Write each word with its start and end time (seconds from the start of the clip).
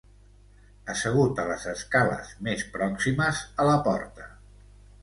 Assegut 0.93 1.41
a 1.43 1.45
les 1.51 1.67
escales 1.73 2.33
més 2.49 2.65
pròximes 2.79 3.45
a 3.67 3.71
la 3.71 3.79
porta. 3.91 4.33